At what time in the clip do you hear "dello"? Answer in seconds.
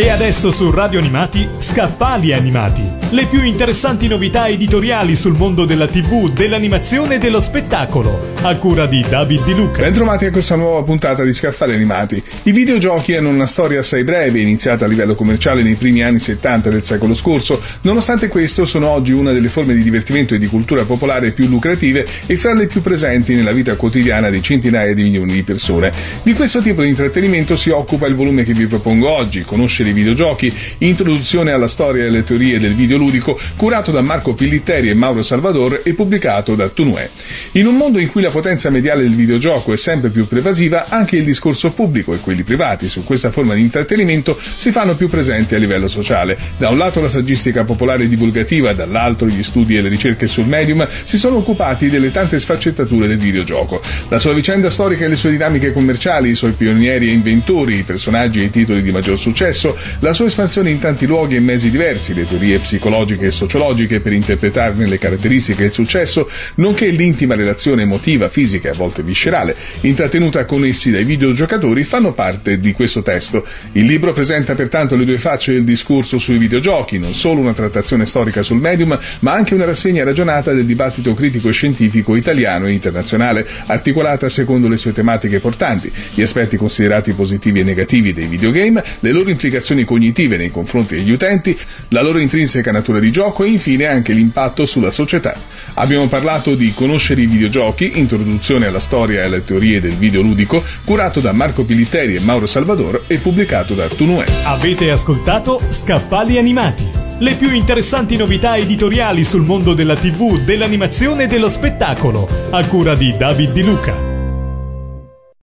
7.18-7.40, 111.26-111.48